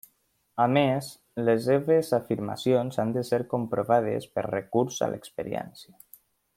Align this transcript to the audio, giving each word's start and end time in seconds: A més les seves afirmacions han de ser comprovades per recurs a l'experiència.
A 0.63 0.65
més 0.77 1.09
les 1.49 1.61
seves 1.67 2.09
afirmacions 2.19 2.97
han 3.05 3.13
de 3.19 3.25
ser 3.29 3.41
comprovades 3.55 4.29
per 4.39 4.49
recurs 4.49 5.01
a 5.09 5.15
l'experiència. 5.15 5.97